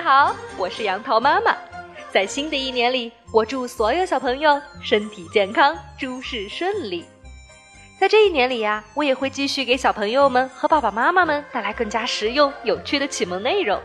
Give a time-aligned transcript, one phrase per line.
[0.00, 1.54] 家好，我是杨桃妈妈。
[2.10, 7.04] 在新的一年里，我祝所有小朋友身体健康，诸事顺利。
[7.98, 13.78] 在这一年里呀，我也会继续给小朋友们和爸爸妈妈们带来更加实用、有趣的启蒙内容。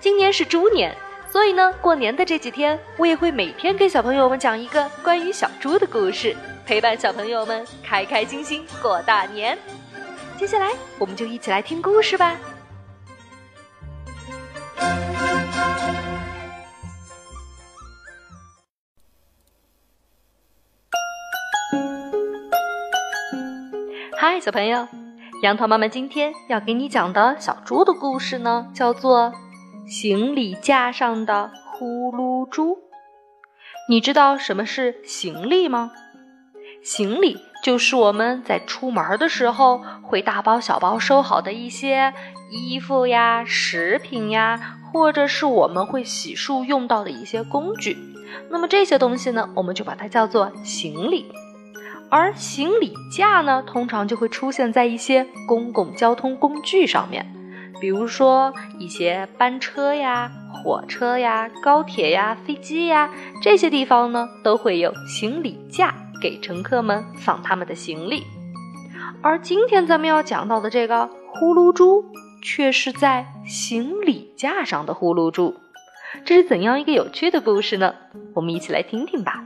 [0.00, 0.92] 今年是猪年，
[1.30, 6.36] 所以呢，过年的这几天，我也会每天给小朋友们讲一个关于小猪的故事，
[6.66, 9.56] 陪伴小朋友们开开心心过大年。
[10.36, 12.36] 接下来，我们就一起来听故事吧。
[24.28, 24.88] 嗨，小朋友，
[25.40, 29.32] 杨桃妈妈今天要给你讲的小猪的故事呢，叫做
[29.88, 32.72] 《行李架上的呼噜猪》。
[33.88, 35.92] 你知道什么是行李吗？
[36.82, 42.12] 行李就是我们在出门的时候会大包小包收好的一些
[42.50, 47.96] 衣服呀、食品呀，或者是我们会洗漱用到的一些工具。
[48.50, 51.30] 那么这些东西呢，我们就把它叫做行李。
[52.08, 57.26] 而行李架呢，通常就会出现在一些公共交通工具上面，
[57.80, 63.10] 比如说一些班车呀、火车呀、高铁呀、飞机呀，
[63.42, 68.22] 这些地方呢都会有行李架给乘客们放他们的行李。
[69.20, 72.04] 而今天咱们要讲到的这个呼噜猪，
[72.42, 75.54] 却是在行李架上的呼噜猪，
[76.24, 77.94] 这是怎样一个有趣的故事呢？
[78.34, 79.42] 我们一起来听听吧。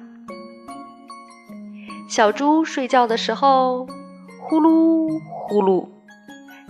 [2.10, 3.86] 小猪睡觉的时候，
[4.40, 5.86] 呼噜呼噜；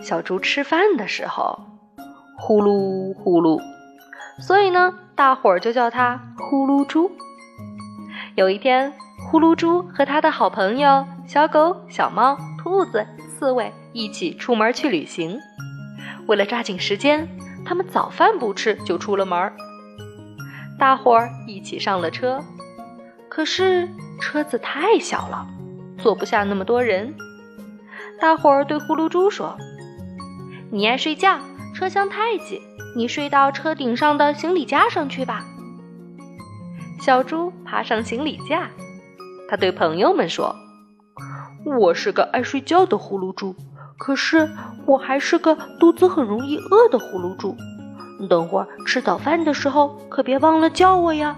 [0.03, 1.59] 小猪吃饭的时候，
[2.37, 3.59] 呼噜呼噜。
[4.39, 7.11] 所以呢，大伙儿就叫它呼噜猪。
[8.35, 8.93] 有一天，
[9.31, 15.39] 呼噜猪和他的好朋友小狗、小猫、兔子、刺猬一起出门去旅行。
[16.27, 17.27] 为了抓紧时间，
[17.65, 19.51] 他们早饭不吃就出了门。
[20.79, 22.45] 大伙儿一起上了车，
[23.31, 23.89] 可是。
[24.20, 25.47] 车子太小了，
[25.98, 27.14] 坐不下那么多人。
[28.20, 29.56] 大伙儿对呼噜猪说
[30.70, 31.38] ：“你爱睡觉，
[31.75, 32.60] 车厢太挤，
[32.94, 35.44] 你睡到车顶上的行李架上去吧。”
[37.00, 38.69] 小猪爬上行李架，
[39.48, 40.54] 他对朋友们说
[41.81, 43.56] ：“我是个爱睡觉的呼噜猪，
[43.98, 44.48] 可是
[44.87, 47.56] 我还是个肚子很容易饿的呼噜猪。
[48.28, 51.37] 等会儿吃早饭的时候，可别忘了叫我呀。”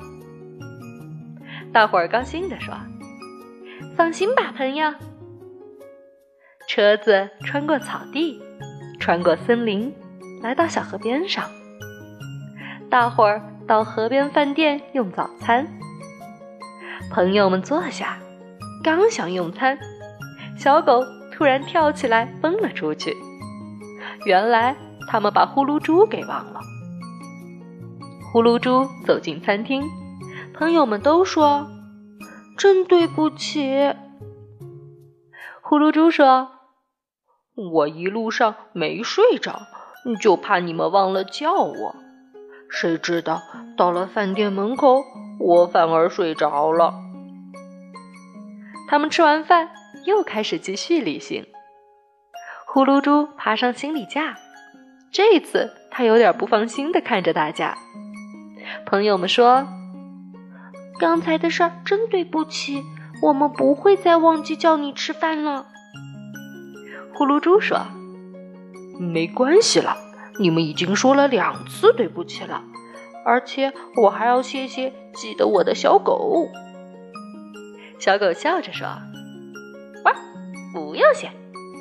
[1.72, 2.75] 大伙儿高兴地说
[3.97, 4.93] ：“放心吧，朋友。”
[6.69, 8.38] 车子穿过草地，
[9.00, 9.91] 穿过森林，
[10.43, 11.44] 来到小河边上。
[12.91, 15.66] 大伙儿到河边饭店用早餐。
[17.11, 18.19] 朋友们坐下，
[18.84, 19.78] 刚想用餐，
[20.59, 23.16] 小狗突然跳起来奔了出去。
[24.27, 24.77] 原来
[25.09, 26.61] 他们把呼噜猪给忘了。
[28.31, 29.82] 呼噜猪走进餐厅。
[30.62, 31.67] 朋友们都说
[32.56, 33.97] ：“真对不起。”
[35.61, 36.50] 呼噜猪说
[37.73, 39.62] ：“我一路上没睡着，
[40.21, 41.97] 就怕你们忘了叫我。
[42.71, 43.43] 谁知道
[43.77, 45.03] 到了饭店门口，
[45.41, 46.94] 我反而睡着了。”
[48.89, 49.71] 他们吃完饭
[50.05, 51.44] 又开始继续旅行。
[52.69, 54.37] 呼噜猪爬上行李架，
[55.11, 57.77] 这次他有点不放心的看着大家。
[58.87, 59.67] 朋友们说。
[61.03, 62.85] 刚才的事儿真对不起，
[63.23, 65.67] 我们不会再忘记叫你吃饭了。
[67.13, 67.89] 呼噜猪说
[69.01, 69.97] ：“没关系了，
[70.39, 72.62] 你们已经说了两次对不起了，
[73.27, 76.47] 而且我还要谢谢记得我的小狗。”
[77.99, 78.87] 小狗笑着说
[80.07, 80.15] ：“哇，
[80.73, 81.33] 不用谢，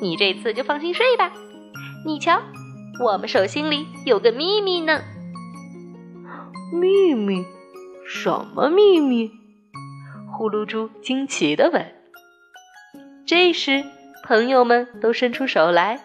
[0.02, 1.32] 你这次就放心睡吧。
[2.04, 2.42] 你瞧，
[3.04, 5.00] 我们手心里有个秘密呢。”
[6.74, 7.44] 秘密。
[8.14, 9.32] 什么秘密？
[10.30, 11.94] 呼噜猪惊奇地问。
[13.24, 13.82] 这时，
[14.22, 15.98] 朋友们都伸出手来，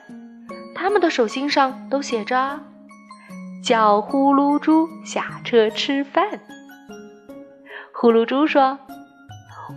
[0.74, 2.62] 他们的手心上都写着
[3.62, 6.39] “叫呼噜猪下车吃饭”。
[7.94, 8.80] 呼噜猪说：“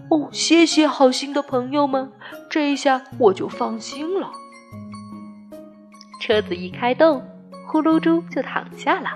[0.09, 2.13] 哦，谢谢好心的朋友们，
[2.49, 4.31] 这下我就放心了。”
[6.23, 7.25] 车子一开动，
[7.67, 9.11] 呼噜猪就躺下了。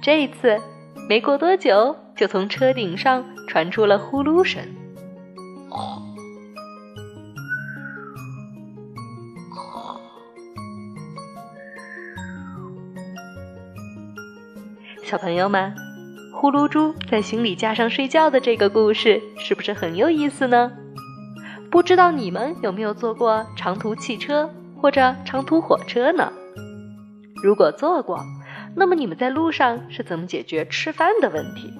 [0.00, 0.62] 这次。
[1.06, 4.62] 没过多久，就从车顶上传出了呼噜声。
[15.02, 15.72] 小朋友们，
[16.32, 20.72] 呼噜猪在行李架上睡觉的这个故事是不是很有意思呢？
[21.70, 24.50] 不知道你们有没有坐过长途汽车
[24.80, 26.32] 或者长途火车呢？
[27.42, 28.24] 如果坐过，
[28.74, 31.72] 那么你们在路上是怎么解决吃饭的问题？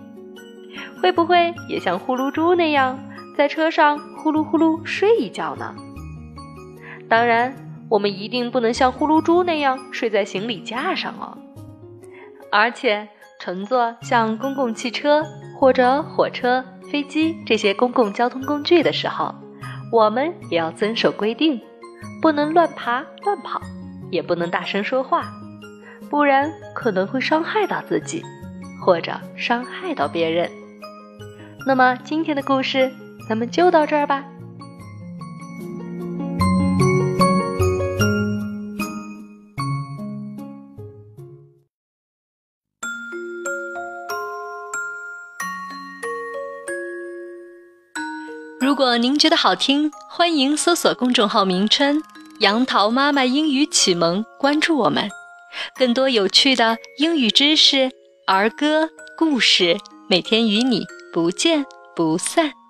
[1.00, 2.98] 会不会也像呼噜猪那样，
[3.36, 5.74] 在车上呼噜呼噜睡一觉呢？
[7.08, 7.54] 当然，
[7.88, 11.36] 我们一定不能像呼噜猪那样睡在行李架上哦。
[12.50, 15.22] 而且，乘坐像公共汽车
[15.58, 19.34] 或者火车、飞机这些公共交通工具的时候，
[19.92, 21.60] 我们也要遵守规定，
[22.22, 23.60] 不能乱爬乱跑，
[24.10, 25.30] 也不能大声说话，
[26.08, 28.22] 不然可能会伤害到自己，
[28.84, 30.48] 或者伤害到别人。
[31.66, 32.92] 那么，今天的故事
[33.26, 34.22] 咱们就到这儿吧。
[48.60, 52.02] 如果您觉得好听，欢迎搜索公众号名称
[52.40, 55.08] “杨桃妈妈英语启蒙”，关注我们，
[55.76, 57.90] 更多有趣的英语知识、
[58.26, 59.78] 儿歌、故事，
[60.08, 60.84] 每天与你
[61.14, 61.64] 不见
[61.94, 62.63] 不散。